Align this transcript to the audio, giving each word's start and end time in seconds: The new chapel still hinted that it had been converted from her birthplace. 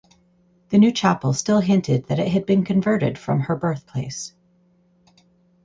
The 0.69 0.79
new 0.79 0.91
chapel 0.91 1.31
still 1.31 1.59
hinted 1.59 2.07
that 2.07 2.17
it 2.17 2.27
had 2.29 2.47
been 2.47 2.63
converted 2.65 3.19
from 3.19 3.41
her 3.41 3.55
birthplace. 3.55 4.33